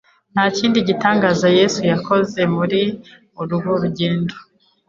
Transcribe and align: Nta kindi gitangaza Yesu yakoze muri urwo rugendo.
Nta 0.33 0.45
kindi 0.57 0.77
gitangaza 0.87 1.47
Yesu 1.59 1.79
yakoze 1.91 2.39
muri 2.55 2.81
urwo 3.41 3.69
rugendo. 3.81 4.33